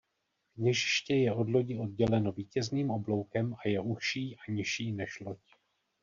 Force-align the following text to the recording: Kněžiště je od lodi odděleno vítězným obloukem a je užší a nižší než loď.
Kněžiště 0.55 1.13
je 1.15 1.33
od 1.33 1.49
lodi 1.49 1.77
odděleno 1.77 2.31
vítězným 2.31 2.91
obloukem 2.91 3.53
a 3.59 3.67
je 3.67 3.79
užší 3.79 4.37
a 4.37 4.51
nižší 4.51 4.91
než 4.91 5.19
loď. 5.19 5.39